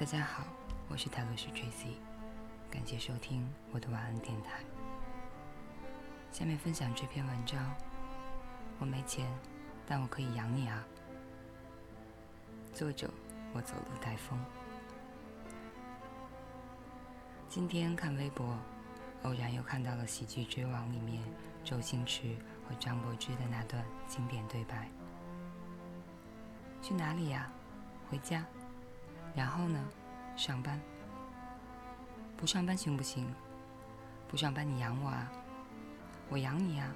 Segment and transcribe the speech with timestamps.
[0.00, 0.44] 大家好，
[0.88, 1.92] 我是泰勒斯 Tracy，
[2.70, 4.60] 感谢收听我的晚安电台。
[6.32, 7.70] 下面分享这篇文章：
[8.78, 9.30] 我没钱，
[9.86, 10.82] 但我可以养你啊。
[12.72, 13.10] 作者：
[13.52, 14.42] 我走路带风。
[17.46, 18.56] 今天看微博，
[19.24, 21.22] 偶然又看到了《喜剧之王》里面
[21.62, 22.34] 周星驰
[22.66, 24.88] 和张柏芝的那段经典对白
[26.80, 27.52] ：“去哪里呀？
[28.08, 28.42] 回家。”
[29.34, 29.78] 然后呢？
[30.36, 30.80] 上班？
[32.36, 33.32] 不上班行不行？
[34.28, 35.30] 不上班你养我啊？
[36.28, 36.92] 我养你啊？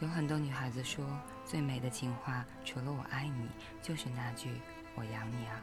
[0.00, 1.04] 有很多女孩子说，
[1.44, 3.48] 最美的情话除了“我爱你”，
[3.82, 4.48] 就是那句
[4.96, 5.60] “我养你啊”。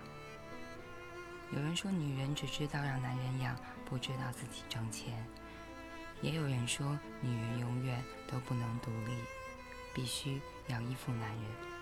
[1.51, 5.25] 有人说，女人只知道让男人养，不知道自己挣钱。
[6.21, 9.11] 也有人说，女人永远都不能独立，
[9.95, 11.76] 必须要依附男人。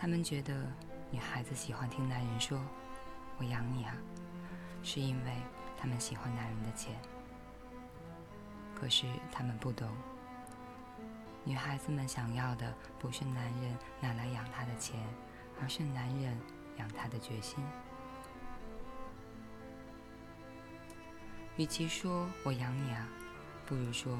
[0.00, 0.54] 他们觉得
[1.10, 2.56] 女孩子喜欢听男人说
[3.36, 3.96] “我养你啊”，
[4.80, 5.32] 是因为
[5.76, 6.94] 他们喜欢男人的钱。
[8.76, 9.88] 可是他们不懂，
[11.42, 15.00] 女孩子们想要的不是男人拿来养她的钱，
[15.60, 16.38] 而是男人
[16.76, 17.58] 养她的决心。
[21.56, 23.08] 与其说我养你啊，
[23.66, 24.16] 不如说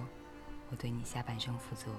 [0.70, 1.94] 我对你下半生负责。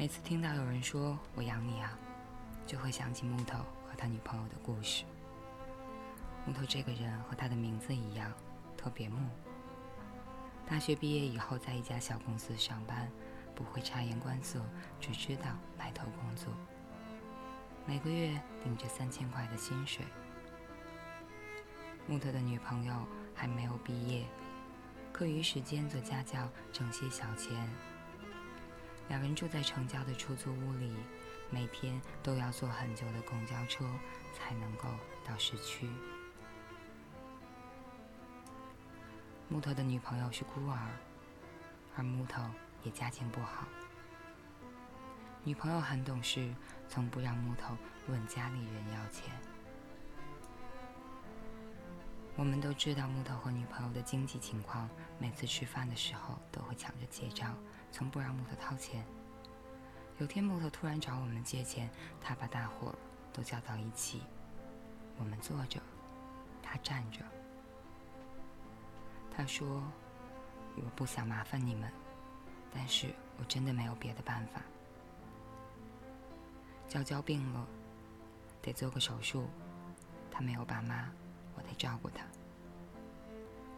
[0.00, 1.92] 每次听到有人说“我养你啊”，
[2.66, 5.04] 就会想起木头和他女朋友的故事。
[6.46, 8.32] 木头这个人和他的名字一样，
[8.78, 9.28] 特别木。
[10.66, 13.10] 大学毕业以后，在一家小公司上班，
[13.54, 14.64] 不会察言观色，
[14.98, 16.50] 只知道埋头工作。
[17.84, 20.06] 每个月领着三千块的薪水。
[22.06, 24.24] 木头的女朋友还没有毕业，
[25.12, 27.68] 课余时间做家教，挣些小钱。
[29.10, 30.94] 两人住在城郊的出租屋里，
[31.50, 33.84] 每天都要坐很久的公交车
[34.32, 34.84] 才能够
[35.26, 35.90] 到市区。
[39.48, 40.78] 木头的女朋友是孤儿，
[41.96, 42.40] 而木头
[42.84, 43.66] 也家境不好。
[45.42, 46.54] 女朋友很懂事，
[46.88, 47.76] 从不让木头
[48.06, 49.34] 问家里人要钱。
[52.36, 54.88] 我们都知道木头和女朋友的经济情况，
[55.18, 57.58] 每次吃饭的时候都会抢着结账。
[57.90, 59.04] 从不让木头掏钱。
[60.18, 61.88] 有天木头突然找我们借钱，
[62.20, 62.94] 他把大伙
[63.32, 64.22] 都叫到一起。
[65.18, 65.80] 我们坐着，
[66.62, 67.20] 他站着。
[69.30, 69.82] 他说
[70.76, 71.90] ：“我不想麻烦你们，
[72.74, 74.60] 但是我真的没有别的办法。
[76.86, 77.66] 娇娇病了，
[78.60, 79.46] 得做个手术，
[80.30, 81.10] 她没有爸妈，
[81.54, 82.24] 我得照顾她。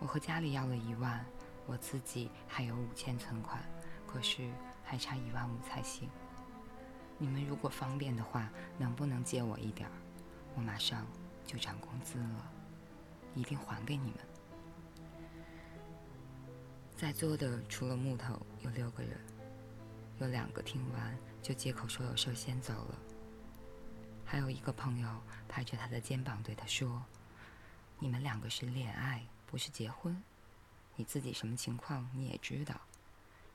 [0.01, 1.25] 我和家里要了一万，
[1.67, 3.63] 我自己还有五千存款。”
[4.13, 4.51] 可是
[4.85, 6.09] 还差一万五才行。
[7.19, 9.93] 你们如果方便的话，能不能借我一点儿？
[10.55, 11.07] 我马上
[11.47, 12.53] 就涨工资了，
[13.35, 14.19] 一定还给你们。
[16.97, 19.19] 在座的除了木头有六个人，
[20.19, 22.99] 有两个听完就借口说有事先走了。
[24.25, 25.09] 还有一个朋友
[25.49, 27.03] 拍着他的肩膀对他说
[27.99, 30.23] ：“你们两个是恋爱，不是结婚。
[30.97, 32.81] 你自己什么情况你也知道。”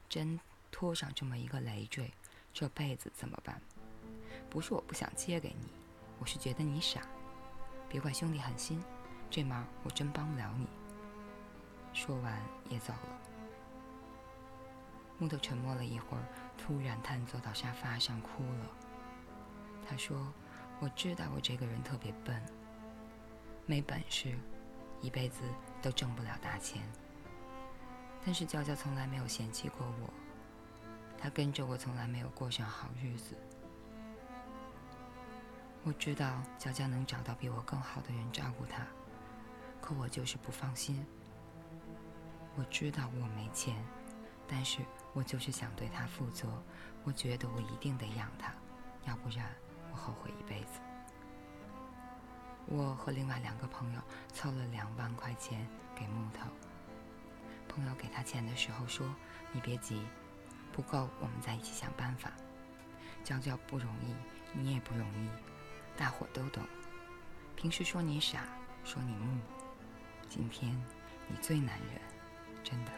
[0.10, 0.40] 真
[0.72, 2.12] 拖上这么一个累赘，
[2.54, 3.62] 这辈子怎么办？
[4.50, 5.68] 不是我不想借给你，
[6.20, 7.02] 我是觉得你傻。
[7.90, 8.84] 别怪兄弟狠心，
[9.30, 10.68] 这忙我真帮不了你。
[11.94, 13.22] 说完也走了。
[15.18, 16.24] 木头沉默了一会儿，
[16.58, 18.70] 突然瘫坐到沙发上哭了。
[19.90, 20.32] 他说
[20.80, 22.40] ：“我知道我这个人特别笨，
[23.66, 24.38] 没本事，
[25.02, 25.42] 一辈子
[25.82, 26.82] 都挣不了大钱。”
[28.28, 30.14] 但是娇娇从来没有嫌弃过我，
[31.18, 33.38] 她跟着我从来没有过上好日子。
[35.86, 38.86] 我知道娇娇能找到比我更好的人照顾她，
[39.80, 41.06] 可我就是不放心。
[42.58, 43.82] 我知道我没钱，
[44.46, 44.80] 但是
[45.14, 46.50] 我就是想对她负责。
[47.06, 48.52] 我觉得我一定得养她，
[49.06, 49.46] 要不然
[49.90, 50.82] 我后悔一辈子。
[52.66, 54.02] 我和另外两个朋友
[54.34, 55.66] 凑了两万块钱
[55.96, 56.50] 给木头。
[57.78, 59.08] 朋友给他钱的时候说
[59.54, 60.02] ：“你别急，
[60.72, 62.32] 不够我们再一起想办法。”
[63.24, 64.16] 娇娇不容易，
[64.58, 65.30] 你也不容易，
[65.96, 66.64] 大伙都懂。
[67.56, 68.48] 平时说你傻，
[68.84, 69.40] 说你木，
[70.28, 70.72] 今天
[71.28, 72.02] 你最难忍，
[72.64, 72.92] 真的。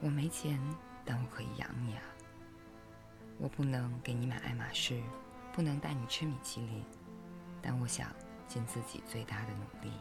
[0.00, 0.60] 我没钱，
[1.02, 2.02] 但我可以养你啊。
[3.38, 5.02] 我不能给你买爱马仕，
[5.50, 6.84] 不能带你吃米其林，
[7.62, 8.14] 但我想。
[8.48, 9.92] 尽自己最大的努力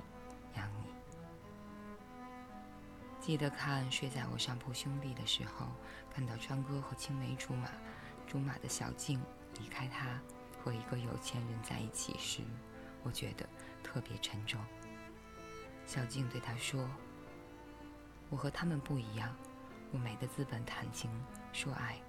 [0.55, 0.88] 养你。
[3.19, 5.67] 记得看睡在我上铺兄弟的时候，
[6.13, 7.69] 看到川哥和青梅竹马、
[8.25, 9.21] 竹马的小静
[9.59, 10.21] 离开他
[10.63, 12.41] 和一个有钱人在一起时，
[13.03, 13.45] 我觉得
[13.83, 14.63] 特别沉重。
[15.85, 16.89] 小静对他说
[18.29, 19.35] ：“我和他们不一样，
[19.91, 21.11] 我没的资本谈情
[21.51, 22.00] 说爱。”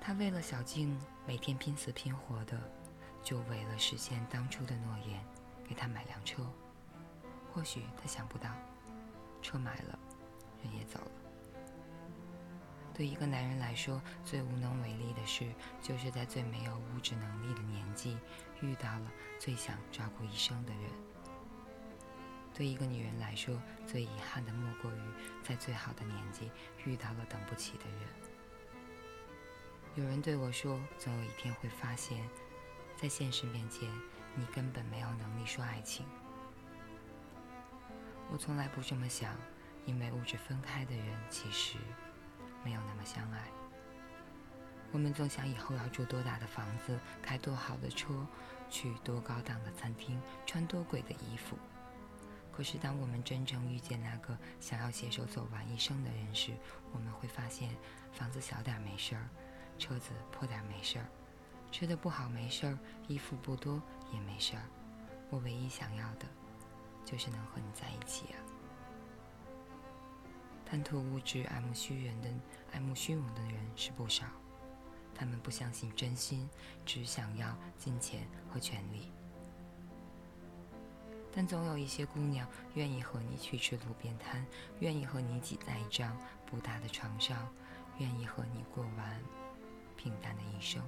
[0.00, 2.58] 他为了小静，每天拼死拼活的，
[3.24, 5.24] 就为了实现当初的诺言，
[5.66, 6.46] 给他买辆车。
[7.52, 8.50] 或许他想不到，
[9.40, 9.98] 车买了，
[10.62, 11.10] 人也走了。
[12.92, 18.16] 对一个男人来说，最无能为力的事，就是在最没有物质能力的年纪，
[18.60, 20.82] 遇到了最想照顾一生的人。
[22.52, 25.00] 对一个女人来说，最遗憾的莫过于
[25.42, 26.52] 在最好的年纪，
[26.84, 28.00] 遇到了等不起的人。
[29.96, 32.28] 有人对我说：“总有一天会发现，
[32.96, 33.88] 在现实面前，
[34.34, 36.06] 你根本没有能力说爱情。”
[38.30, 39.34] 我从来不这么想，
[39.84, 41.76] 因为物质分开的人其实
[42.64, 43.48] 没有那么相爱。
[44.92, 48.26] 我们总想以后要住多大的房子，开多好的车，
[48.70, 51.58] 去多高档的餐厅，穿多贵的衣服。
[52.50, 56.52] 可是，当我们真正遇见那个想要携手走完一生的人时，
[56.92, 57.76] 我们会发现，
[58.12, 59.28] 房子小点没事儿。
[59.76, 61.04] 车子破点没事儿，
[61.74, 62.78] 吃的不好没事儿，
[63.08, 63.82] 衣服不多
[64.12, 64.62] 也没事儿。
[65.28, 66.26] 我唯一想要的，
[67.04, 68.38] 就是能和你在一起啊！
[70.64, 72.30] 贪图物质、爱慕虚荣的、
[72.70, 74.24] 爱慕虚荣的人是不少，
[75.16, 76.48] 他们不相信真心，
[76.86, 79.10] 只想要金钱和权利。
[81.32, 84.46] 但总有一些姑娘愿意和你去吃路边摊，
[84.78, 86.16] 愿意和你挤在一张
[86.46, 87.52] 不大的床上，
[87.98, 89.20] 愿意和你过完。
[89.96, 90.80] 平淡的一生。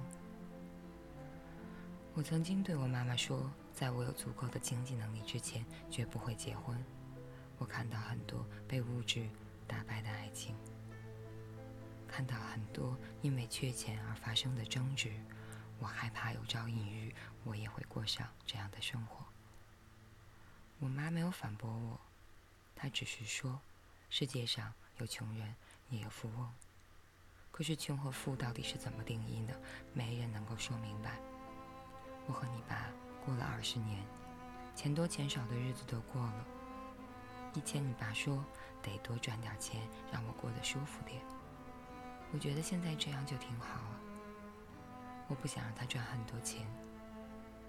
[2.17, 6.83] 我曾经对我妈妈说，在我有足够的经济能力之前，绝不会结婚。
[7.59, 9.29] 我看到很多被物质
[9.67, 10.55] 打败的爱情，
[12.07, 15.11] 看到很多因为缺钱而发生的争执。
[15.77, 19.23] 我害怕有朝一日，我也会过上这样的生活。
[20.79, 22.01] 我妈没有反驳我，
[22.75, 23.61] 她只是说，
[24.09, 25.53] 世界上有穷人，
[25.91, 26.51] 也有富翁。
[27.51, 29.53] 可是穷和富到底是怎么定义呢？
[29.93, 31.19] 没人能够说明白。
[32.27, 32.87] 我和你爸
[33.25, 34.03] 过了二十年，
[34.75, 36.45] 钱多钱少的日子都过了。
[37.53, 38.43] 以前你爸说
[38.83, 39.81] 得多赚点钱，
[40.11, 41.21] 让我过得舒服点。
[42.33, 43.99] 我觉得现在这样就挺好啊。
[45.27, 46.67] 我不想让他赚很多钱。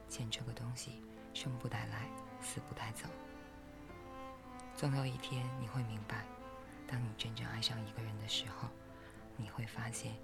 [0.08, 1.02] 钱这个东西，
[1.32, 2.08] 生不带来，
[2.40, 3.08] 死不带走。
[4.74, 6.24] 总有一天你会明白，
[6.86, 8.68] 当你真正爱上一个人的时候。
[9.40, 10.16] 你会发现，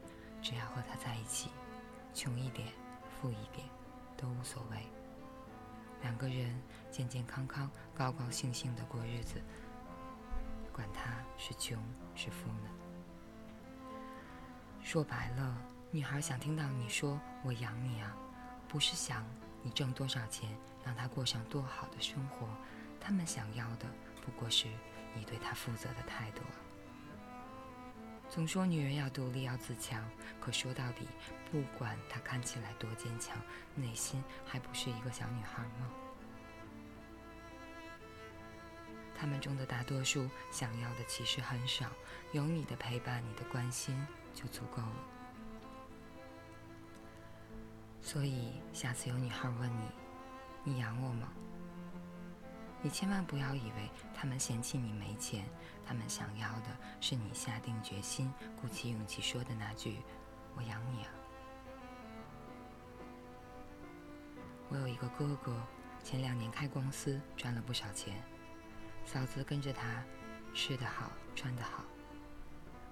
[0.43, 1.49] 只要和他在一起，
[2.13, 2.67] 穷一点、
[3.09, 3.65] 富一点
[4.17, 4.79] 都无所谓。
[6.03, 9.41] 两个人健健康康、高高兴兴的过日子，
[10.73, 11.83] 管他是穷
[12.15, 12.69] 是富呢？
[14.83, 15.57] 说白了，
[15.91, 18.15] 女孩想听到你说“我养你啊”，
[18.69, 19.25] 不是想
[19.63, 22.47] 你挣多少钱，让她过上多好的生活。
[23.01, 23.87] 他们想要的
[24.21, 24.67] 不过是
[25.15, 26.43] 你对她负责的态度。
[28.35, 30.05] 总说女人要独立要自强，
[30.41, 31.07] 可说到底，
[31.53, 33.39] 不管她看起来多坚强，
[33.77, 35.89] 内心还不是一个小女孩吗？
[39.17, 41.87] 他们中的大多数想要的其实很少，
[42.33, 43.97] 有你的陪伴，你的关心
[44.35, 44.97] 就足够了。
[48.03, 49.85] 所以下次有女孩问你
[50.65, 51.29] ：“你养我吗？”
[52.85, 55.47] 你千万不要以为他们嫌弃你没钱，
[55.87, 56.67] 他们想要的
[57.01, 60.03] 是你下定决心、鼓起勇气说的那句
[60.55, 61.09] “我养你啊”。
[64.69, 65.67] 我有一个哥哥，
[66.03, 68.23] 前两年开公司赚了不少钱，
[69.07, 70.05] 嫂子跟着他，
[70.53, 71.85] 吃得好，穿得好。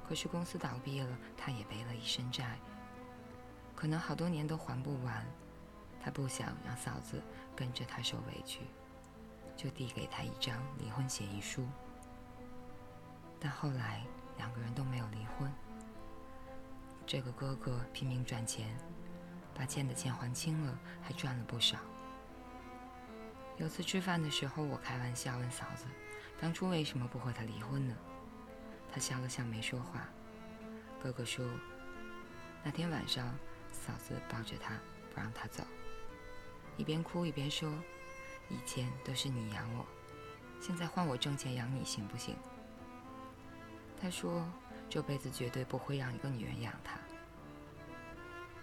[0.08, 2.58] 可是公司倒闭了，他也背了一身债，
[3.76, 5.22] 可能好多年都还不完。
[6.00, 7.22] 他不想让嫂子
[7.54, 8.60] 跟着他受委屈。
[9.56, 11.66] 就递给他一张离婚协议书，
[13.38, 14.04] 但后来
[14.36, 15.52] 两个人都没有离婚。
[17.06, 18.76] 这个哥哥拼命赚钱，
[19.54, 21.78] 把欠的钱还清了，还赚了不少。
[23.58, 25.84] 有次吃饭的时候，我开玩笑问嫂子
[26.40, 27.94] ：“当初为什么不和他离婚呢？”
[28.92, 30.08] 他笑了笑，没说话。
[31.02, 31.46] 哥哥说
[32.64, 33.32] ：“那天晚上，
[33.70, 34.74] 嫂子抱着他
[35.14, 35.62] 不让他走，
[36.76, 37.72] 一边哭一边说。”
[38.48, 39.86] 以前都是你养我，
[40.60, 42.36] 现在换我挣钱养你，行不行？
[44.00, 44.46] 他说
[44.88, 46.98] 这辈子绝对不会让一个女人养他。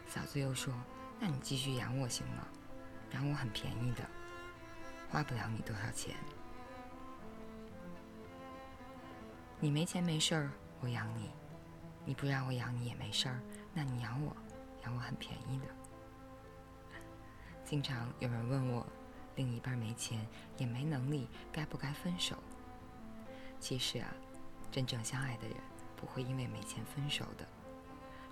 [0.08, 0.74] 嫂子又说
[1.20, 2.48] ：“那你继续养我行吗？
[3.14, 4.04] 养我很便宜的，
[5.10, 6.16] 花不了你多少钱。”
[9.60, 11.30] 你没钱没事儿，我养你；
[12.06, 13.40] 你不让我养你也没事儿，
[13.74, 14.36] 那你养我，
[14.84, 15.66] 养我很便宜的。
[17.66, 18.88] 经常有人问我，
[19.40, 20.28] 另一半没钱
[20.58, 22.36] 也没能力，该不该分手？
[23.58, 24.14] 其实啊，
[24.70, 25.56] 真正相爱的人
[25.96, 27.48] 不会因为没钱分手的。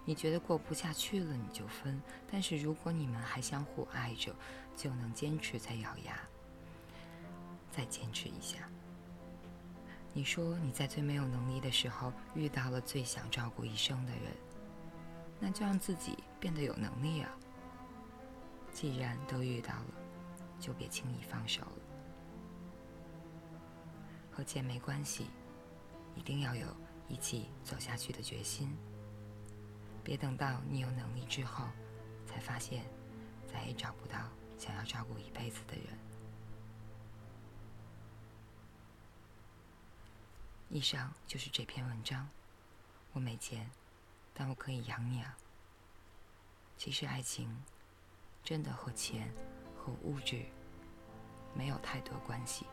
[0.03, 1.97] 你觉得过不下去了，你就分；
[2.29, 4.35] 但是如果你们还相互爱着，
[4.75, 6.19] 就能坚持再咬牙，
[7.71, 8.69] 再坚持一下。
[10.11, 14.33] 你说你在最没有能力的时候遇到了最想照顾一生的人，
[15.39, 17.29] 那就让自己变得有能力啊。
[18.73, 20.06] 既然都遇到了，
[20.59, 21.81] 就别轻易放手了。
[24.31, 25.27] 和钱没关系，
[26.15, 26.67] 一定要有
[27.07, 28.75] 一起走下去的决心。
[30.03, 31.65] 别等到你有能力之后，
[32.25, 32.85] 才发现
[33.51, 35.97] 再也找不到想要照顾一辈子的人。
[40.69, 42.29] 以上就是这篇文章。
[43.13, 43.67] 我没钱，
[44.33, 45.35] 但我可以养你啊。
[46.77, 47.63] 其实爱情
[48.43, 49.33] 真的和钱
[49.87, 50.43] 和物质
[51.53, 52.65] 没有太多关系，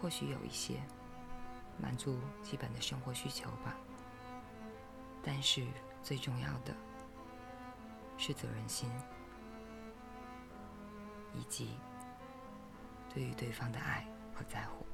[0.00, 0.82] 或许有一些
[1.80, 3.74] 满足基本的生活需求吧，
[5.22, 5.66] 但是。
[6.04, 6.74] 最重要的
[8.18, 8.90] 是责任心，
[11.32, 11.78] 以及
[13.08, 14.84] 对于对方的爱和在乎。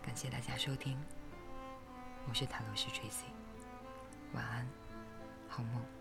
[0.00, 0.98] 感谢大家收听，
[2.26, 3.26] 我是塔罗斯 Tracy，
[4.32, 4.66] 晚安，
[5.46, 5.97] 好梦。